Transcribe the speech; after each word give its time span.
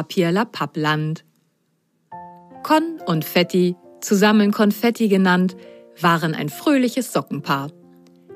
Papierlapappland. 0.00 1.26
Con 2.62 3.00
und 3.04 3.22
Fetti, 3.22 3.76
zusammen 4.00 4.50
Konfetti 4.50 5.08
genannt, 5.08 5.58
waren 6.00 6.34
ein 6.34 6.48
fröhliches 6.48 7.12
Sockenpaar. 7.12 7.70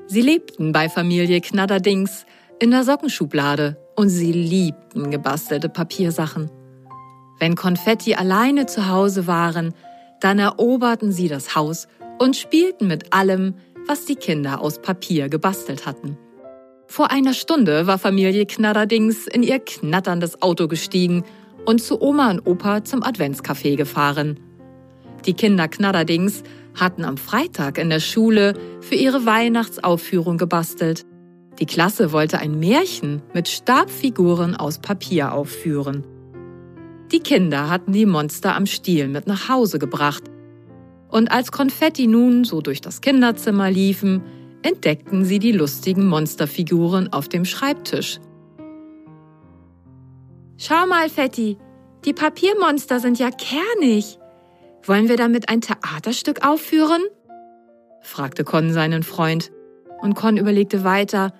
Sie 0.05 0.21
lebten 0.21 0.73
bei 0.73 0.89
Familie 0.89 1.41
Knatterdings 1.41 2.27
in 2.59 2.69
der 2.69 2.83
Sockenschublade 2.83 3.77
und 3.95 4.09
sie 4.09 4.31
liebten 4.31 5.09
gebastelte 5.09 5.67
Papiersachen. 5.67 6.51
Wenn 7.39 7.55
Konfetti 7.55 8.13
alleine 8.13 8.67
zu 8.67 8.87
Hause 8.87 9.25
waren, 9.25 9.73
dann 10.21 10.37
eroberten 10.37 11.11
sie 11.11 11.29
das 11.29 11.55
Haus 11.55 11.87
und 12.19 12.35
spielten 12.35 12.85
mit 12.85 13.11
allem, 13.11 13.55
was 13.87 14.05
die 14.05 14.15
Kinder 14.15 14.61
aus 14.61 14.83
Papier 14.83 15.29
gebastelt 15.29 15.87
hatten. 15.87 16.15
Vor 16.87 17.09
einer 17.09 17.33
Stunde 17.33 17.87
war 17.87 17.97
Familie 17.97 18.45
Knatterdings 18.45 19.25
in 19.25 19.41
ihr 19.41 19.59
knatterndes 19.59 20.43
Auto 20.43 20.67
gestiegen 20.67 21.23
und 21.65 21.81
zu 21.81 22.01
Oma 22.01 22.31
und 22.31 22.45
Opa 22.45 22.83
zum 22.83 23.03
Adventscafé 23.03 23.75
gefahren. 23.75 24.39
Die 25.25 25.33
Kinder 25.33 25.67
Knatterdings 25.67 26.43
hatten 26.75 27.03
am 27.03 27.17
Freitag 27.17 27.77
in 27.77 27.89
der 27.89 27.99
Schule 27.99 28.53
für 28.81 28.95
ihre 28.95 29.25
Weihnachtsaufführung 29.25 30.37
gebastelt. 30.37 31.05
Die 31.59 31.65
Klasse 31.65 32.11
wollte 32.11 32.39
ein 32.39 32.59
Märchen 32.59 33.21
mit 33.33 33.47
Stabfiguren 33.47 34.55
aus 34.55 34.79
Papier 34.79 35.33
aufführen. 35.33 36.03
Die 37.11 37.19
Kinder 37.19 37.69
hatten 37.69 37.93
die 37.93 38.05
Monster 38.05 38.55
am 38.55 38.65
Stiel 38.65 39.07
mit 39.07 39.25
nach 39.25 39.47
Hause 39.47 39.79
gebracht. 39.79 40.23
Und 41.09 41.31
als 41.31 41.51
Konfetti 41.51 42.07
nun 42.07 42.43
so 42.43 42.61
durch 42.61 42.81
das 42.81 42.99
Kinderzimmer 42.99 43.71
liefen, 43.71 44.21
entdeckten 44.63 45.23
sie 45.23 45.39
die 45.39 45.51
lustigen 45.51 46.07
Monsterfiguren 46.07 47.13
auf 47.13 47.29
dem 47.29 47.45
Schreibtisch. 47.45 48.19
Schau 50.57 50.85
mal, 50.87 51.09
Fetti, 51.09 51.57
die 52.05 52.13
Papiermonster 52.13 52.99
sind 52.99 53.19
ja 53.19 53.29
kernig. 53.29 54.19
Wollen 54.83 55.09
wir 55.09 55.17
damit 55.17 55.49
ein 55.49 55.61
Theaterstück 55.61 56.45
aufführen? 56.45 57.03
fragte 58.01 58.43
Con 58.43 58.71
seinen 58.71 59.03
Freund. 59.03 59.51
Und 60.01 60.13
Con 60.13 60.37
überlegte 60.37 60.83
weiter. 60.83 61.33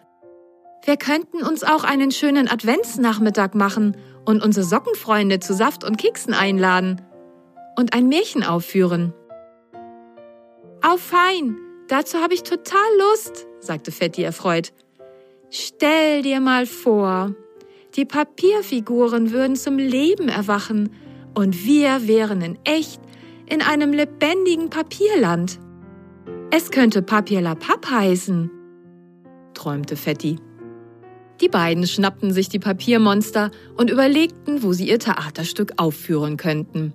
Wir 0.84 0.98
könnten 0.98 1.44
uns 1.44 1.64
auch 1.64 1.84
einen 1.84 2.12
schönen 2.12 2.48
Adventsnachmittag 2.48 3.54
machen 3.54 3.96
und 4.26 4.44
unsere 4.44 4.66
Sockenfreunde 4.66 5.40
zu 5.40 5.54
Saft 5.54 5.84
und 5.84 5.98
Keksen 5.98 6.34
einladen 6.34 7.02
und 7.78 7.94
ein 7.94 8.08
Märchen 8.08 8.44
aufführen. 8.44 9.14
Au 10.82 10.98
fein, 10.98 11.58
dazu 11.88 12.20
habe 12.20 12.34
ich 12.34 12.44
total 12.44 12.88
Lust, 13.00 13.48
sagte 13.60 13.92
Fetti 13.92 14.24
erfreut. 14.24 14.74
Stell 15.50 16.22
dir 16.22 16.40
mal 16.40 16.66
vor, 16.66 17.36
die 17.96 18.06
Papierfiguren 18.06 19.32
würden 19.32 19.56
zum 19.56 19.78
Leben 19.78 20.28
erwachen 20.28 20.90
und 21.34 21.66
wir 21.66 22.08
wären 22.08 22.42
in 22.42 22.60
echt 22.66 23.02
in 23.48 23.62
einem 23.62 23.94
lebendigen 23.94 24.70
Papierland. 24.70 25.60
Es 26.52 26.72
könnte 26.72 27.02
Papier 27.02 27.56
heißen, 27.90 28.52
träumte 29.54 29.96
Fetti. 29.96 30.38
Die 31.42 31.50
beiden 31.50 31.86
schnappten 31.86 32.32
sich 32.32 32.50
die 32.50 32.60
Papiermonster 32.60 33.52
und 33.76 33.90
überlegten, 33.90 34.64
wo 34.64 34.74
sie 34.74 34.90
ihr 34.90 35.00
Theaterstück 35.00 35.74
aufführen 35.78 36.38
könnten. 36.38 36.94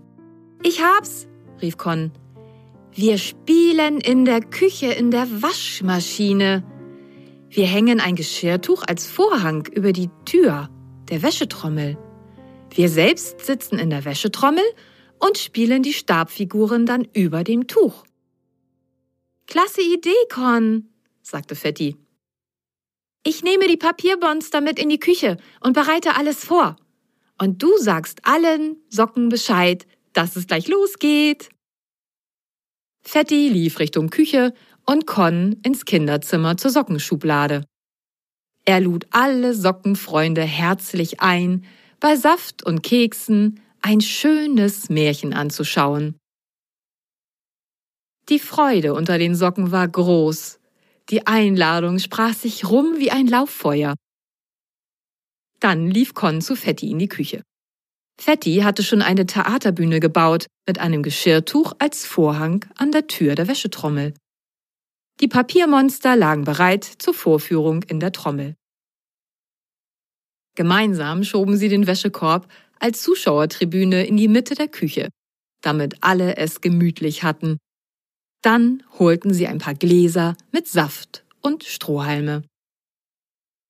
Ich 0.63 0.83
hab's, 0.83 1.29
rief 1.61 1.77
Con. 1.77 2.11
Wir 2.93 3.19
spielen 3.19 4.01
in 4.01 4.25
der 4.25 4.41
Küche 4.41 4.87
in 4.87 5.11
der 5.11 5.27
Waschmaschine. 5.43 6.65
Wir 7.49 7.67
hängen 7.67 8.01
ein 8.01 8.17
Geschirrtuch 8.17 8.83
als 8.87 9.07
Vorhang 9.07 9.67
über 9.73 9.93
die 9.93 10.11
Tür 10.25 10.69
der 11.11 11.23
Wäschetrommel. 11.23 11.99
Wir 12.73 12.89
selbst 12.89 13.41
sitzen 13.45 13.79
in 13.79 13.91
der 13.91 14.05
Wäschetrommel 14.05 14.65
und 15.19 15.39
spielen 15.39 15.83
die 15.83 15.93
Stabfiguren 15.93 16.87
dann 16.87 17.07
über 17.13 17.43
dem 17.45 17.67
Tuch. 17.67 18.05
Klasse 19.47 19.83
Idee, 19.83 20.15
Con, 20.33 20.89
sagte 21.23 21.57
Fetti. 21.57 21.97
Ich 23.25 23.43
nehme 23.43 23.67
die 23.67 23.77
Papiermonster 23.77 24.61
mit 24.61 24.79
in 24.79 24.89
die 24.89 25.01
Küche 25.01 25.37
und 25.61 25.73
bereite 25.73 26.17
alles 26.17 26.45
vor. 26.45 26.77
Und 27.39 27.63
du 27.63 27.77
sagst 27.79 28.21
allen 28.25 28.77
Socken 28.89 29.29
Bescheid, 29.29 29.87
dass 30.13 30.37
es 30.37 30.47
gleich 30.47 30.69
losgeht. 30.69 31.51
Fetti 33.03 33.49
lief 33.49 33.79
Richtung 33.79 34.11
Küche 34.11 34.55
und 34.87 35.07
Con 35.07 35.59
ins 35.63 35.85
Kinderzimmer 35.85 36.57
zur 36.57 36.71
Sockenschublade. 36.71 37.65
Er 38.71 38.79
lud 38.79 39.09
alle 39.11 39.53
Sockenfreunde 39.53 40.43
herzlich 40.43 41.21
ein, 41.21 41.65
bei 41.99 42.15
Saft 42.15 42.65
und 42.65 42.85
Keksen 42.85 43.61
ein 43.83 44.01
schönes 44.01 44.89
Märchen 44.89 45.35
anzuschauen. 45.35 46.17
Die 48.29 48.39
Freude 48.39 48.95
unter 48.95 49.19
den 49.19 49.35
Socken 49.35 49.73
war 49.73 49.89
groß, 49.89 50.61
die 51.09 51.27
Einladung 51.27 51.99
sprach 51.99 52.33
sich 52.33 52.71
rum 52.71 52.95
wie 52.99 53.11
ein 53.11 53.27
Lauffeuer. 53.27 53.97
Dann 55.59 55.91
lief 55.91 56.15
Con 56.15 56.41
zu 56.41 56.55
Fetti 56.55 56.93
in 56.93 57.01
die 57.01 57.09
Küche. 57.09 57.43
Fetti 58.21 58.59
hatte 58.59 58.85
schon 58.85 59.03
eine 59.03 59.27
Theaterbühne 59.27 59.99
gebaut 59.99 60.47
mit 60.69 60.79
einem 60.79 61.03
Geschirrtuch 61.03 61.73
als 61.81 62.07
Vorhang 62.07 62.65
an 62.77 62.93
der 62.93 63.09
Tür 63.09 63.35
der 63.35 63.49
Wäschetrommel. 63.49 64.15
Die 65.19 65.29
Papiermonster 65.29 66.15
lagen 66.15 66.45
bereit 66.45 66.85
zur 66.85 67.15
Vorführung 67.15 67.83
in 67.83 67.99
der 67.99 68.13
Trommel. 68.13 68.55
Gemeinsam 70.61 71.25
schoben 71.25 71.57
sie 71.57 71.71
den 71.71 71.87
Wäschekorb 71.87 72.47
als 72.79 73.01
Zuschauertribüne 73.01 74.05
in 74.05 74.19
die 74.19 74.29
Mitte 74.29 74.55
der 74.55 74.69
Küche, 74.69 75.09
damit 75.63 75.97
alle 76.03 76.37
es 76.37 76.61
gemütlich 76.61 77.23
hatten 77.23 77.57
dann 78.43 78.83
holten 78.99 79.35
sie 79.35 79.47
ein 79.47 79.59
paar 79.59 79.75
Gläser 79.75 80.37
mit 80.53 80.67
Saft 80.67 81.25
und 81.41 81.65
Strohhalme. 81.65 82.43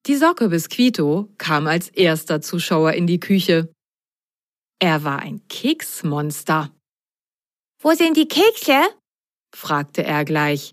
Die 0.06 0.16
Socke 0.16 0.48
Bisquito 0.48 1.28
kam 1.38 1.66
als 1.66 1.88
erster 1.88 2.40
Zuschauer 2.40 2.92
in 2.92 3.06
die 3.06 3.20
Küche. 3.20 3.72
Er 4.78 5.04
war 5.04 5.18
ein 5.18 5.46
Keksmonster. 5.48 6.74
Wo 7.82 7.92
sind 7.92 8.16
die 8.16 8.28
Kekse? 8.28 8.80
fragte 9.54 10.04
er 10.04 10.24
gleich. 10.24 10.72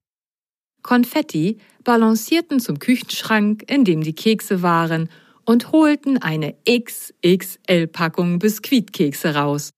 Konfetti 0.84 1.60
balancierten 1.84 2.60
zum 2.60 2.80
Küchenschrank, 2.80 3.70
in 3.70 3.84
dem 3.84 4.02
die 4.02 4.14
Kekse 4.14 4.62
waren, 4.62 5.10
und 5.48 5.72
holten 5.72 6.18
eine 6.18 6.56
XXL-Packung 6.70 8.38
Biskuitkekse 8.38 9.34
raus. 9.34 9.72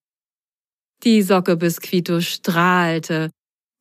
Die 1.03 1.21
Socke 1.21 1.55
Bisquito 1.57 2.21
strahlte 2.21 3.29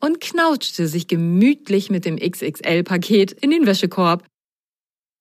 und 0.00 0.20
knautschte 0.20 0.86
sich 0.86 1.08
gemütlich 1.08 1.90
mit 1.90 2.04
dem 2.04 2.16
XXL-Paket 2.16 3.32
in 3.32 3.50
den 3.50 3.66
Wäschekorb 3.66 4.24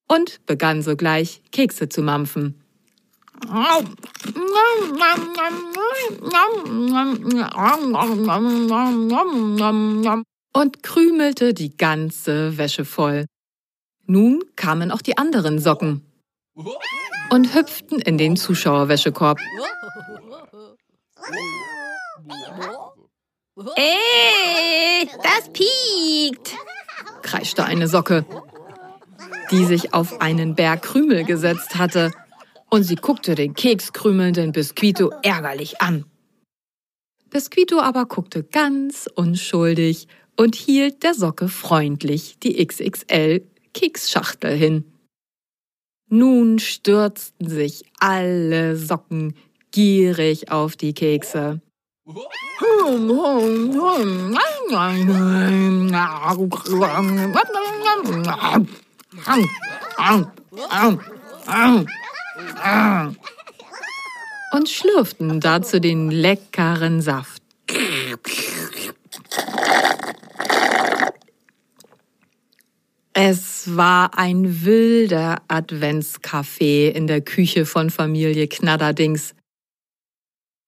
und 0.10 0.46
begann 0.46 0.82
sogleich 0.82 1.42
Kekse 1.52 1.88
zu 1.88 2.04
mampfen. 2.04 2.62
Und 10.54 10.84
krümelte 10.84 11.54
die 11.54 11.78
ganze 11.78 12.58
Wäsche 12.58 12.84
voll. 12.84 13.26
Nun 14.06 14.44
kamen 14.56 14.92
auch 14.92 15.02
die 15.02 15.18
anderen 15.18 15.60
Socken 15.60 16.07
und 17.30 17.54
hüpften 17.54 18.00
in 18.00 18.18
den 18.18 18.36
Zuschauerwäschekorb. 18.36 19.40
Ey, 23.76 25.10
das 25.24 25.50
piekt, 25.52 26.56
kreischte 27.22 27.66
eine 27.66 27.88
Socke, 27.88 28.26
die 29.52 29.66
sich 29.66 29.94
auf 29.94 30.22
einen 30.22 30.56
Berg 30.56 30.84
Krümel 30.84 31.24
gesetzt 31.24 31.78
hatte, 31.78 32.12
und 32.70 32.84
sie 32.84 32.96
guckte 32.96 33.36
den 33.36 33.54
kekskrümelnden 33.54 34.52
Biskuito 34.52 35.12
ärgerlich 35.24 35.82
an. 35.82 36.06
Biskuito 37.30 37.80
aber 37.80 38.06
guckte 38.06 38.44
ganz 38.44 39.10
unschuldig 39.16 40.08
und 40.36 40.56
hielt 40.56 41.04
der 41.04 41.14
Socke 41.14 41.48
freundlich 41.48 42.40
die 42.40 42.66
XXL 42.66 43.48
Keksschachtel 43.74 44.56
hin. 44.56 44.97
Nun 46.10 46.60
stürzten 46.60 47.50
sich 47.50 47.84
alle 48.00 48.78
Socken 48.78 49.36
gierig 49.72 50.52
auf 50.52 50.78
die 50.78 50.94
Kekse. 50.94 51.60
Und 64.54 64.70
schlürften 64.70 65.40
dazu 65.42 65.80
den 65.82 66.10
leckeren 66.10 67.02
Saft. 67.02 67.37
Es 73.68 73.76
war 73.76 74.18
ein 74.18 74.64
wilder 74.64 75.42
Adventskaffee 75.50 76.88
in 76.88 77.06
der 77.06 77.20
Küche 77.20 77.66
von 77.66 77.90
Familie 77.90 78.48
Knatterdings. 78.48 79.36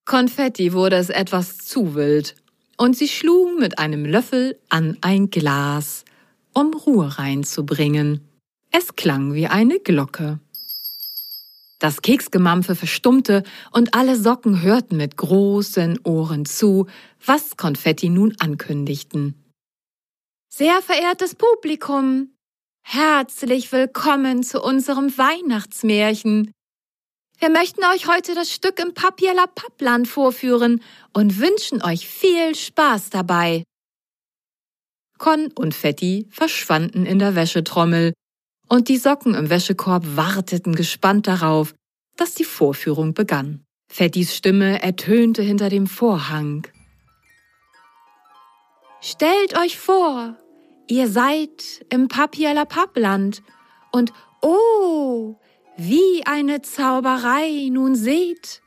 Konfetti 0.05 0.73
wurde 0.73 0.97
es 0.97 1.09
etwas 1.09 1.59
zu 1.59 1.95
wild 1.95 2.35
und 2.75 2.97
sie 2.97 3.07
schlugen 3.07 3.57
mit 3.57 3.79
einem 3.79 4.03
Löffel 4.03 4.59
an 4.67 4.97
ein 4.99 5.29
Glas, 5.29 6.03
um 6.53 6.73
Ruhe 6.73 7.17
reinzubringen. 7.17 8.27
Es 8.69 8.97
klang 8.97 9.33
wie 9.33 9.47
eine 9.47 9.79
Glocke. 9.79 10.41
Das 11.79 12.01
Keksgemampfe 12.01 12.75
verstummte 12.75 13.43
und 13.71 13.93
alle 13.93 14.17
Socken 14.17 14.61
hörten 14.61 14.97
mit 14.97 15.15
großen 15.15 15.99
Ohren 16.03 16.43
zu, 16.43 16.87
was 17.25 17.55
Konfetti 17.55 18.09
nun 18.09 18.35
ankündigten. 18.39 19.41
Sehr 20.49 20.81
verehrtes 20.81 21.35
Publikum, 21.35 22.31
herzlich 22.83 23.71
willkommen 23.71 24.43
zu 24.43 24.61
unserem 24.61 25.17
Weihnachtsmärchen. 25.17 26.51
Wir 27.39 27.49
möchten 27.49 27.83
euch 27.93 28.07
heute 28.07 28.35
das 28.35 28.51
Stück 28.51 28.79
im 28.79 28.93
Papierla 28.93 29.45
Pappland 29.47 30.07
vorführen 30.07 30.81
und 31.13 31.39
wünschen 31.39 31.81
euch 31.81 32.07
viel 32.07 32.55
Spaß 32.55 33.09
dabei. 33.09 33.63
Con 35.17 35.51
und 35.53 35.73
Fetti 35.75 36.27
verschwanden 36.31 37.05
in 37.05 37.19
der 37.19 37.35
Wäschetrommel, 37.35 38.13
und 38.67 38.87
die 38.87 38.97
Socken 38.97 39.33
im 39.33 39.49
Wäschekorb 39.49 40.03
warteten 40.15 40.75
gespannt 40.75 41.27
darauf, 41.27 41.73
dass 42.15 42.35
die 42.35 42.43
Vorführung 42.43 43.13
begann. 43.13 43.63
Fettis 43.91 44.35
Stimme 44.35 44.81
ertönte 44.81 45.41
hinter 45.41 45.69
dem 45.69 45.87
Vorhang. 45.87 46.67
Stellt 49.01 49.57
euch 49.57 49.79
vor, 49.79 50.35
ihr 50.89 51.07
seid 51.07 51.85
im 51.89 52.07
Papierla 52.07 52.65
Pappland 52.65 53.41
und 53.91 54.11
oh, 54.41 55.35
wie 55.77 56.23
eine 56.25 56.61
Zauberei 56.61 57.69
nun 57.71 57.95
seht. 57.95 58.61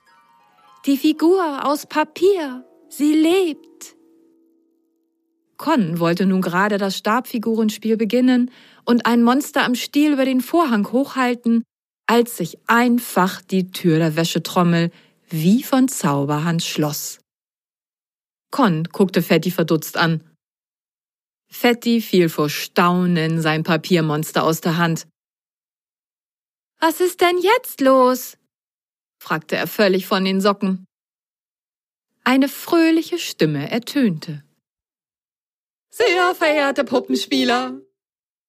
Die 0.87 0.97
Figur 0.97 1.67
aus 1.67 1.87
Papier, 1.87 2.65
sie 2.89 3.13
lebt. 3.13 3.97
Con 5.59 6.01
wollte 6.01 6.27
nun 6.27 6.41
gerade 6.41 6.79
das 6.79 6.97
Stabfigurenspiel 6.97 7.97
beginnen 7.97 8.51
und 8.85 9.07
ein 9.07 9.23
Monster 9.23 9.65
am 9.65 9.75
Stiel 9.75 10.15
über 10.15 10.25
den 10.25 10.41
Vorhang 10.41 10.91
hochhalten, 10.91 11.63
als 12.07 12.37
sich 12.37 12.59
einfach 12.67 13.43
die 13.43 13.71
Tür 13.71 13.99
der 13.99 14.17
Wäschetrommel 14.17 14.91
wie 15.29 15.63
von 15.63 15.89
Zauberhand 15.89 16.63
schloss. 16.63 17.21
Con 18.51 18.85
guckte 18.93 19.23
Fetti 19.23 19.51
verdutzt 19.51 19.97
an. 19.97 20.32
Fetti 21.53 22.01
fiel 22.01 22.29
vor 22.29 22.49
Staunen 22.49 23.43
sein 23.43 23.63
Papiermonster 23.63 24.43
aus 24.43 24.63
der 24.63 24.79
Hand. 24.79 25.07
Was 26.81 27.01
ist 27.01 27.21
denn 27.21 27.39
jetzt 27.39 27.81
los? 27.81 28.39
fragte 29.21 29.57
er 29.57 29.67
völlig 29.67 30.07
von 30.07 30.25
den 30.25 30.41
Socken. 30.41 30.87
Eine 32.25 32.49
fröhliche 32.49 33.19
Stimme 33.19 33.71
ertönte. 33.71 34.43
Sehr 35.91 36.35
verehrte 36.35 36.85
Puppenspieler, 36.85 37.81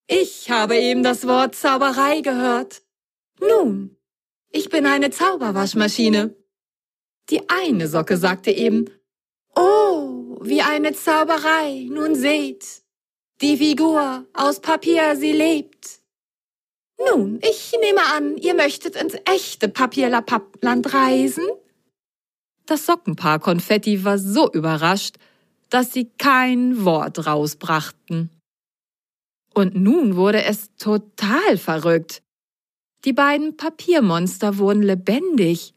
ich 0.08 0.50
habe 0.50 0.78
eben 0.78 1.04
das 1.04 1.28
Wort 1.28 1.56
Zauberei 1.56 2.22
gehört. 2.22 2.84
Nun, 3.40 3.98
ich 4.50 4.70
bin 4.70 4.86
eine 4.86 5.12
Zauberwaschmaschine. 5.12 6.36
Die 7.30 7.50
eine 7.50 7.88
Socke 7.88 8.18
sagte 8.18 8.52
eben, 8.52 8.90
Oh, 9.56 10.40
wie 10.42 10.62
eine 10.62 10.94
Zauberei, 10.94 11.88
nun 11.90 12.16
seht, 12.16 12.83
die 13.44 13.58
Figur 13.58 14.26
aus 14.34 14.62
Papier, 14.62 15.18
sie 15.18 15.34
lebt. 15.34 16.00
Nun, 17.10 17.40
ich 17.42 17.74
nehme 17.82 18.02
an, 18.16 18.38
ihr 18.38 18.54
möchtet 18.54 18.96
ins 18.96 19.16
echte 19.26 19.68
Papierlapappland 19.68 20.94
reisen? 20.94 21.44
Das 22.66 22.86
Sockenpaar 22.86 23.40
Konfetti 23.40 24.06
war 24.06 24.18
so 24.18 24.50
überrascht, 24.50 25.18
dass 25.70 25.92
sie 25.92 26.10
kein 26.18 26.86
Wort 26.86 27.26
rausbrachten. 27.26 28.30
Und 29.54 29.76
nun 29.76 30.16
wurde 30.16 30.44
es 30.44 30.74
total 30.78 31.58
verrückt. 31.58 32.24
Die 33.04 33.14
beiden 33.14 33.58
Papiermonster 33.58 34.58
wurden 34.58 34.84
lebendig 34.84 35.74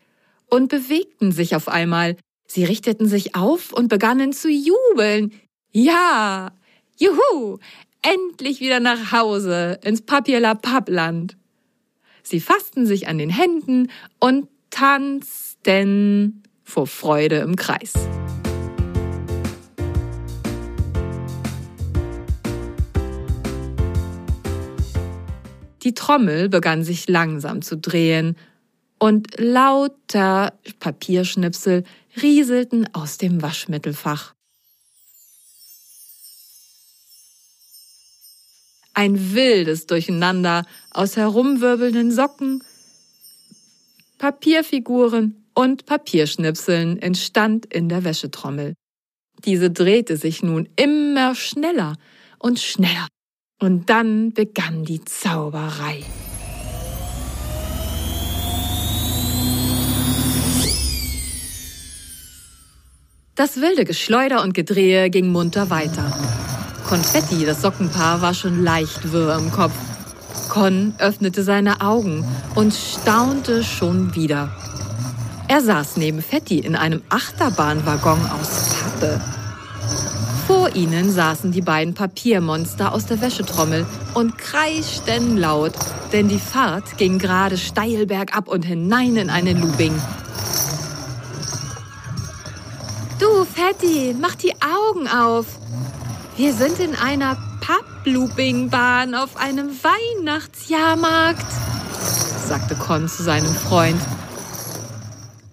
und 0.47 0.69
bewegten 0.69 1.33
sich 1.33 1.57
auf 1.57 1.67
einmal. 1.67 2.17
Sie 2.47 2.65
richteten 2.65 3.09
sich 3.09 3.35
auf 3.35 3.73
und 3.73 3.89
begannen 3.89 4.33
zu 4.33 4.49
jubeln. 4.49 5.33
Ja, 5.73 6.53
juhu, 6.99 7.59
endlich 8.03 8.61
wieder 8.61 8.81
nach 8.81 9.13
Hause 9.13 9.79
ins 9.83 10.03
Papierlapappland. 10.03 11.37
Sie 12.23 12.41
fassten 12.41 12.87
sich 12.87 13.09
an 13.09 13.19
den 13.19 13.31
Händen 13.31 13.91
und 14.19 14.49
tanzten 14.71 16.43
vor 16.65 16.87
Freude 16.87 17.37
im 17.37 17.57
Kreis. 17.57 17.93
Die 25.83 25.95
Trommel 25.95 26.49
begann 26.49 26.83
sich 26.83 27.09
langsam 27.09 27.63
zu 27.63 27.77
drehen 27.77 28.37
und 28.99 29.39
lauter 29.39 30.53
Papierschnipsel 30.81 31.85
rieselten 32.21 32.93
aus 32.93 33.19
dem 33.19 33.41
Waschmittelfach. 33.41 34.36
Ein 38.99 39.35
wildes 39.35 39.87
Durcheinander 39.87 40.65
aus 40.91 41.19
herumwirbelnden 41.19 42.11
Socken, 42.11 42.65
Papierfiguren 44.17 45.45
und 45.53 45.85
Papierschnipseln 45.85 47.03
entstand 47.03 47.67
in 47.67 47.91
der 47.91 48.05
Wäschetrommel. 48.05 48.73
Diese 49.45 49.71
drehte 49.71 50.17
sich 50.17 50.43
nun 50.43 50.67
immer 50.77 51.35
schneller 51.35 51.99
und 52.39 52.59
schneller. 52.59 53.07
Und 53.61 53.91
dann 53.91 54.33
begann 54.33 54.87
die 54.87 55.05
Zauberei. 55.05 56.03
Das 63.35 63.61
wilde 63.61 63.85
Geschleuder 63.85 64.43
und 64.43 64.55
Gedrehe 64.55 65.11
ging 65.11 65.29
munter 65.29 65.69
weiter. 65.69 66.46
Konfetti, 66.87 67.45
das 67.45 67.63
Sockenpaar, 67.63 68.21
war 68.23 68.33
schon 68.33 68.63
leicht 68.63 69.13
wirr 69.13 69.37
im 69.37 69.51
Kopf. 69.51 69.73
Con 70.49 70.95
öffnete 70.99 71.43
seine 71.43 71.81
Augen 71.81 72.25
und 72.55 72.73
staunte 72.73 73.65
schon 73.65 74.15
wieder. 74.15 74.51
Er 75.49 75.61
saß 75.63 75.97
neben 75.97 76.23
Fetti 76.23 76.61
in 76.61 76.77
einem 76.77 77.03
Achterbahnwaggon 77.09 78.21
aus 78.31 78.75
Pappe. 78.75 79.21
Vor 80.47 80.77
ihnen 80.77 81.11
saßen 81.11 81.51
die 81.51 81.61
beiden 81.61 81.95
Papiermonster 81.95 82.93
aus 82.93 83.07
der 83.07 83.21
Wäschetrommel 83.21 83.85
und 84.15 84.39
kreischten 84.39 85.37
laut, 85.37 85.73
denn 86.13 86.29
die 86.29 86.39
Fahrt 86.39 86.99
ging 86.99 87.19
gerade 87.19 87.59
steil 87.59 88.07
bergab 88.07 88.47
und 88.47 88.63
hinein 88.63 89.17
in 89.17 89.29
eine 89.29 89.55
Looping. 89.55 90.01
Du, 93.19 93.45
Fetti, 93.45 94.15
mach 94.21 94.37
die 94.37 94.53
Augen 94.55 95.09
auf. 95.09 95.47
Wir 96.37 96.53
sind 96.53 96.79
in 96.81 96.95
einer 96.95 97.39
Papploopingbahn 97.63 99.15
auf 99.15 99.39
einem 99.39 99.71
Weihnachtsjahrmarkt, 99.71 101.47
sagte 102.47 102.75
Con 102.75 103.09
zu 103.09 103.23
seinem 103.23 103.55
Freund. 103.55 103.99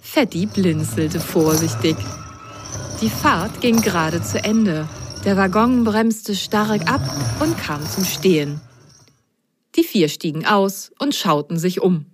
Fetti 0.01 0.45
blinzelte 0.45 1.21
vorsichtig. 1.21 1.95
Die 2.99 3.09
Fahrt 3.09 3.61
ging 3.61 3.79
gerade 3.79 4.21
zu 4.21 4.43
Ende. 4.43 4.89
Der 5.23 5.37
Waggon 5.37 5.85
bremste 5.85 6.35
stark 6.35 6.91
ab 6.91 7.01
und 7.39 7.57
kam 7.57 7.81
zum 7.89 8.03
Stehen. 8.03 8.59
Die 9.77 9.85
vier 9.85 10.09
stiegen 10.09 10.45
aus 10.45 10.91
und 10.99 11.15
schauten 11.15 11.57
sich 11.57 11.79
um. 11.79 12.07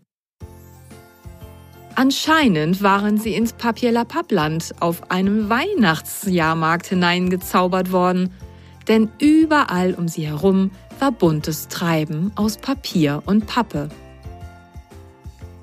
Anscheinend 1.95 2.83
waren 2.83 3.17
sie 3.17 3.33
ins 3.33 3.53
Papierlapappland 3.53 4.75
auf 4.79 5.09
einem 5.09 5.49
Weihnachtsjahrmarkt 5.49 6.85
hineingezaubert 6.85 7.91
worden– 7.91 8.31
denn 8.89 9.09
überall 9.19 9.93
um 9.93 10.07
sie 10.07 10.27
herum 10.27 10.71
war 10.99 11.11
buntes 11.11 11.69
Treiben 11.69 12.31
aus 12.35 12.57
Papier 12.57 13.23
und 13.25 13.45
Pappe. 13.45 13.89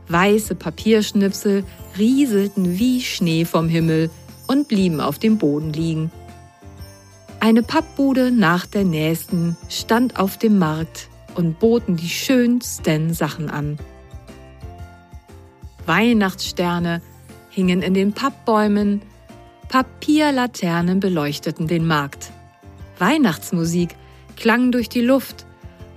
Weiße 0.09 0.55
Papierschnipsel 0.55 1.65
rieselten 1.99 2.79
wie 2.79 3.03
Schnee 3.03 3.45
vom 3.45 3.69
Himmel 3.69 4.11
und 4.47 4.69
blieben 4.69 5.01
auf 5.01 5.19
dem 5.19 5.39
Boden 5.39 5.73
liegen. 5.73 6.13
Eine 7.41 7.63
Pappbude 7.63 8.31
nach 8.31 8.67
der 8.67 8.85
nächsten 8.85 9.57
stand 9.69 10.19
auf 10.19 10.39
dem 10.39 10.59
Markt 10.59 11.09
und 11.35 11.59
boten 11.59 11.97
die 11.97 12.09
schönsten 12.09 13.13
Sachen 13.13 13.51
an. 13.51 13.79
Weihnachtssterne 15.85 17.03
hingen 17.51 17.83
in 17.83 17.95
den 17.95 18.13
Pappbäumen, 18.13 19.03
Papierlaternen 19.69 21.01
beleuchteten 21.01 21.67
den 21.67 21.87
Markt. 21.87 22.31
Weihnachtsmusik 22.99 23.97
klang 24.37 24.73
durch 24.73 24.89
die 24.89 25.01
Luft 25.01 25.47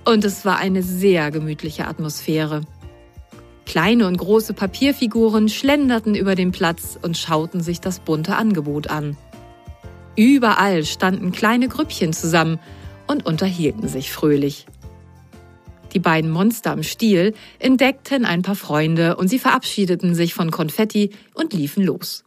und 0.06 0.25
es 0.25 0.46
war 0.46 0.58
eine 0.58 0.84
sehr 0.84 1.32
gemütliche 1.32 1.88
Atmosphäre. 1.88 2.62
Kleine 3.65 4.08
und 4.08 4.18
große 4.18 4.53
Papierfiguren 4.53 5.48
schlenderten 5.48 6.15
über 6.15 6.36
den 6.36 6.51
Platz 6.51 6.98
und 7.01 7.18
schauten 7.18 7.62
sich 7.62 7.79
das 7.79 8.00
bunte 8.00 8.36
Angebot 8.36 8.89
an. 8.89 9.15
Überall 10.15 10.84
standen 10.84 11.32
kleine 11.32 11.68
Grüppchen 11.68 12.12
zusammen 12.12 12.60
und 13.08 13.25
unterhielten 13.25 13.88
sich 13.88 14.12
fröhlich. 14.12 14.65
Die 15.94 16.00
beiden 16.00 16.29
Monster 16.29 16.72
am 16.72 16.84
Stiel 16.84 17.34
entdeckten 17.58 18.25
ein 18.25 18.41
paar 18.41 18.56
Freunde 18.56 19.15
und 19.18 19.27
sie 19.27 19.39
verabschiedeten 19.39 20.15
sich 20.15 20.34
von 20.34 20.51
Konfetti 20.51 21.12
und 21.34 21.53
liefen 21.53 21.84
los. 21.84 22.24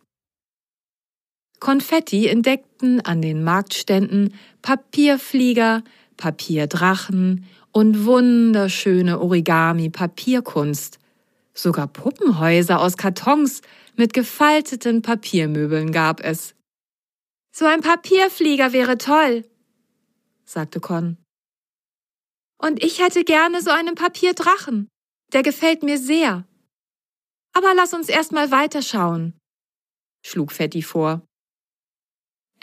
Konfetti 1.62 2.26
entdeckten 2.26 3.00
an 3.02 3.22
den 3.22 3.44
Marktständen 3.44 4.34
Papierflieger, 4.62 5.84
Papierdrachen 6.16 7.46
und 7.70 8.04
wunderschöne 8.04 9.20
Origami-Papierkunst, 9.20 10.98
Sogar 11.54 11.86
Puppenhäuser 11.86 12.80
aus 12.80 12.96
Kartons 12.96 13.62
mit 13.94 14.12
gefalteten 14.12 15.02
Papiermöbeln 15.02 15.92
gab 15.92 16.18
es. 16.18 16.56
So 17.54 17.64
ein 17.66 17.80
Papierflieger 17.80 18.72
wäre 18.72 18.98
toll, 18.98 19.48
sagte 20.44 20.80
Con. 20.80 21.16
Und 22.58 22.82
ich 22.82 23.00
hätte 23.00 23.22
gerne 23.22 23.62
so 23.62 23.70
einen 23.70 23.94
Papierdrachen. 23.94 24.88
Der 25.32 25.44
gefällt 25.44 25.84
mir 25.84 25.98
sehr. 25.98 26.44
Aber 27.52 27.72
lass 27.76 27.94
uns 27.94 28.08
erst 28.08 28.32
mal 28.32 28.50
weiterschauen, 28.50 29.38
schlug 30.26 30.50
Fetti 30.50 30.82
vor. 30.82 31.22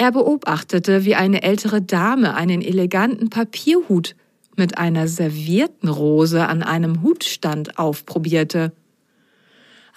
Er 0.01 0.13
beobachtete, 0.13 1.03
wie 1.03 1.15
eine 1.15 1.44
ältere 1.44 1.82
Dame 1.82 2.34
einen 2.34 2.62
eleganten 2.62 3.29
Papierhut 3.29 4.15
mit 4.56 4.77
einer 4.77 5.10
servierten 5.10 5.89
Rose 5.89 6.48
an 6.48 6.63
einem 6.63 7.03
Hutstand 7.03 7.77
aufprobierte. 7.77 8.72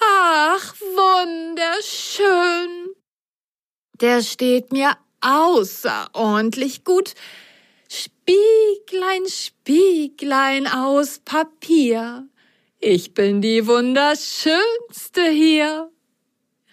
Ach, 0.01 0.75
wunderschön. 0.81 2.27
Der 4.01 4.23
steht 4.23 4.73
mir 4.73 4.97
außerordentlich 5.21 6.83
gut. 6.83 7.15
Spieglein, 7.89 9.23
Spieglein 9.29 10.67
aus 10.67 11.21
Papier. 11.21 12.27
Ich 12.81 13.15
bin 13.15 13.41
die 13.41 13.69
wunderschönste 13.69 15.31
hier, 15.31 15.93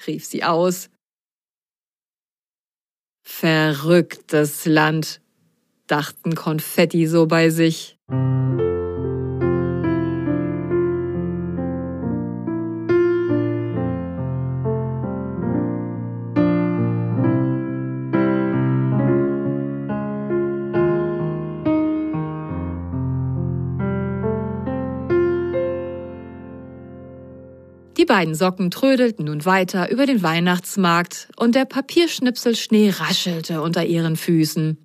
rief 0.07 0.25
sie 0.25 0.43
aus. 0.43 0.89
Verrücktes 3.31 4.65
Land, 4.65 5.21
dachten 5.88 6.36
Konfetti 6.36 7.07
so 7.07 7.25
bei 7.25 7.50
sich. 7.50 7.98
Beiden 28.19 28.35
Socken 28.35 28.69
trödelten 28.69 29.27
nun 29.27 29.45
weiter 29.45 29.89
über 29.89 30.05
den 30.05 30.21
Weihnachtsmarkt 30.21 31.29
und 31.38 31.55
der 31.55 31.63
Papierschnipselschnee 31.63 32.89
raschelte 32.89 33.61
unter 33.61 33.85
ihren 33.85 34.17
Füßen. 34.17 34.83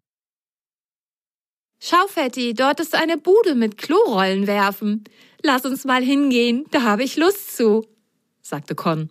Schau, 1.81 2.07
Fetti, 2.07 2.55
dort 2.55 2.79
ist 2.79 2.95
eine 2.95 3.19
Bude 3.19 3.57
mit 3.57 3.77
Klorollen 3.77 4.47
werfen. 4.47 5.03
Lass 5.43 5.65
uns 5.65 5.85
mal 5.85 6.01
hingehen, 6.01 6.67
da 6.71 6.83
habe 6.83 7.03
ich 7.03 7.17
Lust 7.17 7.57
zu, 7.57 7.85
sagte 8.41 8.77
Con. 8.77 9.11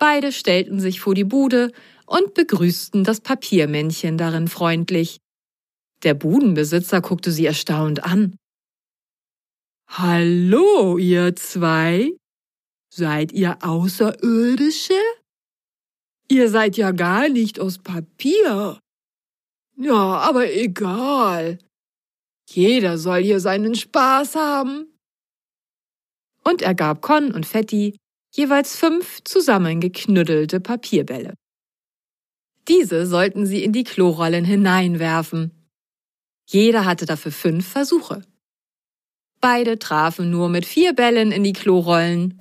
Beide 0.00 0.32
stellten 0.32 0.80
sich 0.80 0.98
vor 0.98 1.14
die 1.14 1.22
Bude 1.22 1.70
und 2.06 2.34
begrüßten 2.34 3.04
das 3.04 3.20
Papiermännchen 3.20 4.18
darin 4.18 4.48
freundlich. 4.48 5.18
Der 6.02 6.14
Budenbesitzer 6.14 7.00
guckte 7.00 7.30
sie 7.30 7.46
erstaunt 7.46 8.02
an. 8.02 8.34
Hallo, 9.86 10.98
ihr 10.98 11.36
zwei, 11.36 12.16
Seid 12.92 13.32
ihr 13.32 13.56
Außerirdische? 13.62 15.00
Ihr 16.28 16.50
seid 16.50 16.76
ja 16.76 16.90
gar 16.90 17.28
nicht 17.28 17.60
aus 17.60 17.78
Papier. 17.78 18.78
Ja, 19.76 20.18
aber 20.18 20.52
egal. 20.52 21.58
Jeder 22.48 22.98
soll 22.98 23.22
hier 23.22 23.38
seinen 23.38 23.76
Spaß 23.76 24.34
haben. 24.34 24.86
Und 26.44 26.62
er 26.62 26.74
gab 26.74 27.00
Con 27.00 27.32
und 27.32 27.46
Fetti 27.46 27.96
jeweils 28.34 28.76
fünf 28.76 29.22
zusammengeknüddelte 29.24 30.58
Papierbälle. 30.60 31.34
Diese 32.66 33.06
sollten 33.06 33.46
sie 33.46 33.62
in 33.62 33.72
die 33.72 33.84
Klorollen 33.84 34.44
hineinwerfen. 34.44 35.52
Jeder 36.48 36.84
hatte 36.84 37.06
dafür 37.06 37.32
fünf 37.32 37.68
Versuche. 37.68 38.22
Beide 39.40 39.78
trafen 39.78 40.30
nur 40.30 40.48
mit 40.48 40.66
vier 40.66 40.92
Bällen 40.92 41.32
in 41.32 41.44
die 41.44 41.52
Klorollen 41.52 42.40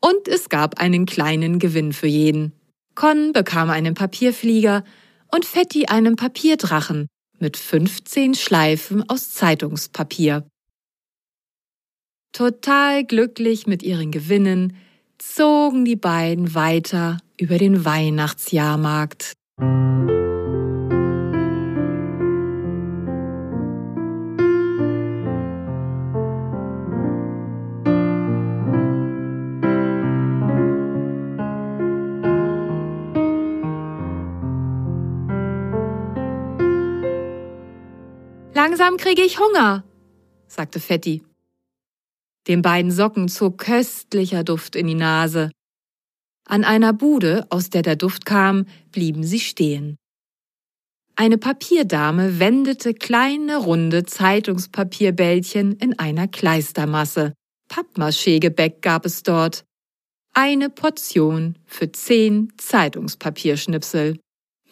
Und 0.00 0.28
es 0.28 0.48
gab 0.48 0.78
einen 0.78 1.06
kleinen 1.06 1.58
Gewinn 1.58 1.92
für 1.92 2.06
jeden. 2.06 2.52
Con 2.94 3.32
bekam 3.32 3.70
einen 3.70 3.94
Papierflieger 3.94 4.84
und 5.34 5.44
Fetti 5.44 5.86
einen 5.86 6.16
Papierdrachen 6.16 7.08
mit 7.38 7.56
15 7.56 8.34
Schleifen 8.34 9.08
aus 9.08 9.30
Zeitungspapier. 9.30 10.46
Total 12.32 13.04
glücklich 13.04 13.66
mit 13.66 13.82
ihren 13.82 14.10
Gewinnen 14.10 14.76
zogen 15.18 15.84
die 15.84 15.96
beiden 15.96 16.54
weiter 16.54 17.18
über 17.38 17.58
den 17.58 17.84
Weihnachtsjahrmarkt. 17.84 19.32
Langsam 38.66 38.96
kriege 38.96 39.22
ich 39.22 39.38
Hunger, 39.38 39.84
sagte 40.48 40.80
Fetti. 40.80 41.22
Den 42.48 42.62
beiden 42.62 42.90
Socken 42.90 43.28
zog 43.28 43.58
köstlicher 43.58 44.42
Duft 44.42 44.74
in 44.74 44.88
die 44.88 44.96
Nase. 44.96 45.52
An 46.48 46.64
einer 46.64 46.92
Bude, 46.92 47.46
aus 47.50 47.70
der 47.70 47.82
der 47.82 47.94
Duft 47.94 48.26
kam, 48.26 48.66
blieben 48.90 49.22
sie 49.22 49.38
stehen. 49.38 49.94
Eine 51.14 51.38
Papierdame 51.38 52.40
wendete 52.40 52.92
kleine 52.92 53.58
runde 53.58 54.04
Zeitungspapierbällchen 54.04 55.76
in 55.76 55.96
einer 56.00 56.26
Kleistermasse. 56.26 57.34
Pappmaché-Gebäck 57.68 58.82
gab 58.82 59.06
es 59.06 59.22
dort. 59.22 59.64
Eine 60.34 60.70
Portion 60.70 61.56
für 61.66 61.92
zehn 61.92 62.52
Zeitungspapierschnipsel. 62.56 64.18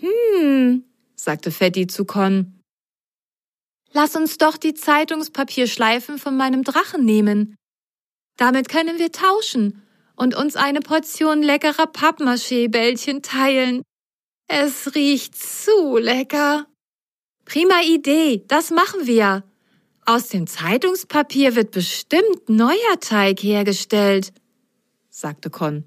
Hm, 0.01 0.83
sagte 1.15 1.53
Fetti 1.53 1.87
zu 1.87 2.05
Con. 2.05 2.59
Lass 3.95 4.17
uns 4.17 4.39
doch 4.39 4.57
die 4.57 4.75
Zeitungspapierschleifen 4.75 6.19
von 6.19 6.37
meinem 6.37 6.65
Drachen 6.65 7.05
nehmen. 7.05 7.55
Damit 8.37 8.69
können 8.69 8.99
wir 8.99 9.13
tauschen 9.13 9.83
und 10.17 10.35
uns 10.35 10.57
eine 10.57 10.81
Portion 10.81 11.43
leckerer 11.43 11.87
Pappmaché-Bällchen 11.87 13.23
teilen. 13.23 13.83
Es 14.49 14.97
riecht 14.97 15.37
zu 15.37 15.97
lecker. 15.97 16.67
Prima 17.45 17.83
Idee, 17.87 18.45
das 18.49 18.73
machen 18.73 19.07
wir. 19.07 19.45
Aus 20.05 20.29
dem 20.29 20.49
Zeitungspapier 20.49 21.55
wird 21.55 21.71
bestimmt 21.71 22.49
neuer 22.49 23.01
Teig 23.01 23.43
hergestellt, 23.43 24.33
sagte 25.09 25.51
Con. 25.51 25.87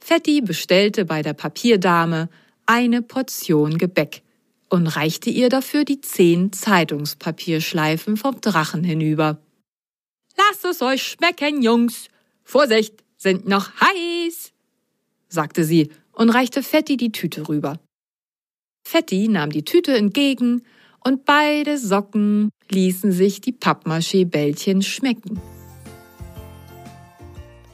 Fetti 0.00 0.40
bestellte 0.40 1.04
bei 1.04 1.22
der 1.22 1.34
Papierdame 1.34 2.30
eine 2.66 3.02
Portion 3.02 3.76
Gebäck 3.76 4.23
und 4.74 4.88
reichte 4.88 5.30
ihr 5.30 5.48
dafür 5.48 5.84
die 5.84 6.00
zehn 6.00 6.52
Zeitungspapierschleifen 6.52 8.16
vom 8.16 8.40
Drachen 8.40 8.82
hinüber. 8.82 9.38
Lasst 10.36 10.64
es 10.64 10.82
euch 10.82 11.02
schmecken, 11.02 11.62
Jungs. 11.62 12.08
Vorsicht, 12.42 13.04
sind 13.16 13.46
noch 13.46 13.70
heiß, 13.80 14.52
sagte 15.28 15.64
sie 15.64 15.90
und 16.12 16.30
reichte 16.30 16.62
Fetti 16.62 16.96
die 16.96 17.12
Tüte 17.12 17.48
rüber. 17.48 17.78
Fetti 18.86 19.28
nahm 19.28 19.50
die 19.50 19.64
Tüte 19.64 19.96
entgegen 19.96 20.62
und 21.04 21.24
beide 21.24 21.78
Socken 21.78 22.50
ließen 22.68 23.12
sich 23.12 23.40
die 23.40 23.52
Pappmaché-Bällchen 23.52 24.82
schmecken. 24.82 25.40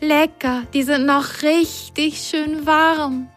Lecker, 0.00 0.66
die 0.74 0.82
sind 0.82 1.06
noch 1.06 1.42
richtig 1.42 2.18
schön 2.18 2.66
warm. 2.66 3.28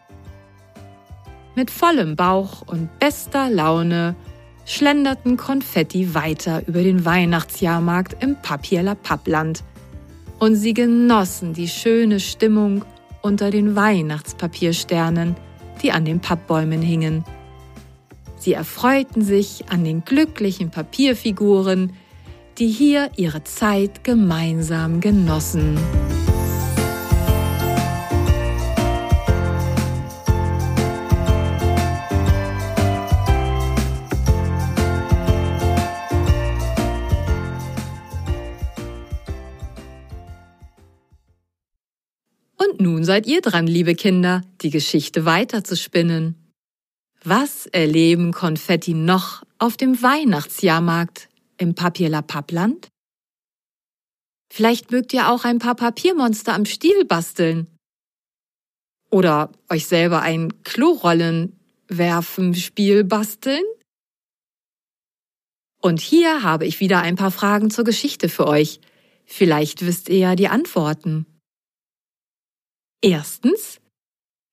Mit 1.56 1.70
vollem 1.70 2.16
Bauch 2.16 2.62
und 2.66 2.98
bester 2.98 3.48
Laune 3.48 4.16
schlenderten 4.64 5.36
Konfetti 5.36 6.14
weiter 6.14 6.62
über 6.66 6.82
den 6.82 7.04
Weihnachtsjahrmarkt 7.04 8.22
im 8.22 8.36
Papierla 8.36 8.94
Pappland. 8.94 9.62
Und 10.38 10.56
sie 10.56 10.74
genossen 10.74 11.52
die 11.52 11.68
schöne 11.68 12.18
Stimmung 12.18 12.84
unter 13.22 13.50
den 13.50 13.76
Weihnachtspapiersternen, 13.76 15.36
die 15.82 15.92
an 15.92 16.04
den 16.04 16.20
Pappbäumen 16.20 16.82
hingen. 16.82 17.24
Sie 18.36 18.52
erfreuten 18.52 19.22
sich 19.22 19.64
an 19.70 19.84
den 19.84 20.04
glücklichen 20.04 20.70
Papierfiguren, 20.70 21.92
die 22.58 22.68
hier 22.68 23.10
ihre 23.16 23.44
Zeit 23.44 24.04
gemeinsam 24.04 25.00
genossen. 25.00 25.78
Seid 43.04 43.26
ihr 43.26 43.40
dran, 43.40 43.66
liebe 43.66 43.94
Kinder, 43.94 44.42
die 44.60 44.70
Geschichte 44.70 45.24
weiterzuspinnen. 45.24 46.36
Was 47.24 47.66
erleben 47.66 48.32
Konfetti 48.32 48.94
noch 48.94 49.42
auf 49.58 49.76
dem 49.76 50.02
Weihnachtsjahrmarkt 50.02 51.28
im 51.56 51.74
Papierla 51.74 52.22
Pappland? 52.22 52.88
Vielleicht 54.52 54.90
mögt 54.90 55.12
ihr 55.12 55.30
auch 55.30 55.44
ein 55.44 55.58
paar 55.58 55.74
Papiermonster 55.74 56.54
am 56.54 56.64
Stiel 56.64 57.04
basteln. 57.04 57.66
Oder 59.10 59.52
euch 59.68 59.86
selber 59.86 60.22
ein 60.22 60.62
Klorollenwerfen-Spiel 60.64 63.04
basteln? 63.04 63.64
Und 65.80 66.00
hier 66.00 66.42
habe 66.42 66.66
ich 66.66 66.80
wieder 66.80 67.00
ein 67.00 67.16
paar 67.16 67.30
Fragen 67.30 67.70
zur 67.70 67.84
Geschichte 67.84 68.28
für 68.28 68.46
euch. 68.46 68.80
Vielleicht 69.24 69.86
wisst 69.86 70.08
ihr 70.08 70.18
ja 70.18 70.36
die 70.36 70.48
Antworten. 70.48 71.26
Erstens, 73.04 73.82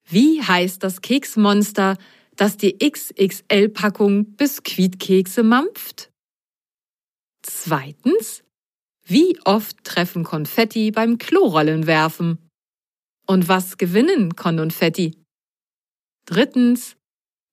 wie 0.09 0.43
heißt 0.43 0.83
das 0.83 0.99
Keksmonster, 0.99 1.97
das 2.35 2.57
die 2.57 2.77
XXL-Packung 2.79 4.35
Biskuitkekse 4.35 5.41
mampft? 5.41 6.11
Zweitens, 7.43 8.43
wie 9.05 9.39
oft 9.45 9.81
treffen 9.85 10.25
Konfetti 10.25 10.91
beim 10.91 11.17
Klorollenwerfen? 11.17 12.39
Und 13.25 13.47
was 13.47 13.77
gewinnen 13.77 14.35
Konfetti? 14.35 15.15
Drittens, 16.25 16.97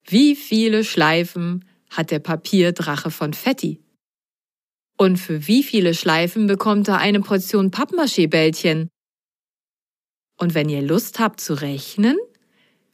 wie 0.05 0.35
viele 0.35 0.83
Schleifen 0.83 1.65
hat 1.91 2.11
der 2.11 2.19
Papierdrache 2.19 3.13
von 3.13 3.35
Fetti? 3.35 3.81
Und 4.97 5.19
für 5.19 5.47
wie 5.47 5.63
viele 5.63 5.95
Schleifen 5.95 6.49
bekommt 6.49 6.89
er 6.89 6.99
eine 6.99 7.21
Portion 7.21 7.71
Pappmaché-Bällchen? 7.71 8.89
Und 10.39 10.55
wenn 10.55 10.69
ihr 10.69 10.83
Lust 10.83 11.19
habt 11.19 11.41
zu 11.41 11.55
rechnen, 11.55 12.17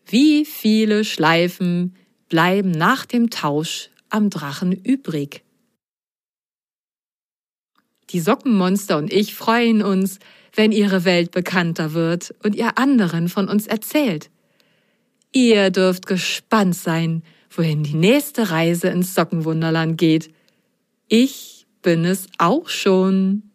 wie 0.07 0.45
viele 0.45 1.05
Schleifen 1.05 1.95
bleiben 2.29 2.71
nach 2.73 3.07
dem 3.07 3.31
Tausch 3.31 3.91
am 4.09 4.31
Drachen 4.31 4.73
übrig? 4.73 5.45
Die 8.11 8.21
Sockenmonster 8.21 8.99
und 8.99 9.13
ich 9.13 9.35
freuen 9.35 9.83
uns, 9.83 10.19
wenn 10.55 10.73
ihre 10.73 11.05
Welt 11.05 11.31
bekannter 11.33 11.93
wird 11.93 12.35
und 12.43 12.55
ihr 12.55 12.79
anderen 12.79 13.29
von 13.29 13.49
uns 13.49 13.67
erzählt. 13.67 14.31
Ihr 15.33 15.71
dürft 15.71 16.07
gespannt 16.07 16.77
sein, 16.77 17.23
wohin 17.51 17.83
die 17.83 17.95
nächste 17.95 18.51
Reise 18.51 18.89
ins 18.89 19.15
Sockenwunderland 19.15 19.99
geht. 19.99 20.33
Ich 21.09 21.67
bin 21.83 22.05
es 22.05 22.29
auch 22.39 22.69
schon. 22.69 23.51